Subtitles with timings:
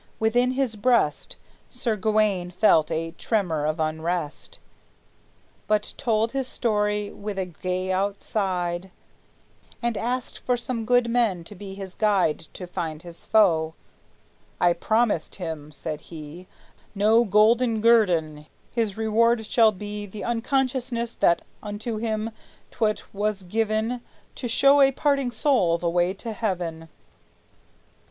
[0.19, 1.35] Within his breast
[1.69, 4.57] Sir Gawayne felt a tremor of unrest,
[5.67, 8.89] But told his story with a gay outside,
[9.79, 13.75] And asked for some good man to be his guide To find his foe.
[14.59, 16.47] "I promise him," said he,
[16.95, 22.31] "No golden guerdon; his reward shall be The consciousness that unto him
[22.71, 24.01] 't was given
[24.33, 26.89] To show a parting soul the way to heaven!"